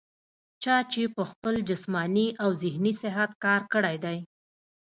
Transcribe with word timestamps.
چا 0.63 0.75
چې 0.91 1.01
پۀ 1.15 1.23
خپل 1.31 1.55
جسماني 1.69 2.27
او 2.43 2.49
ذهني 2.61 2.93
صحت 3.01 3.31
کار 3.43 3.61
کړے 3.73 3.95
دے 4.03 4.17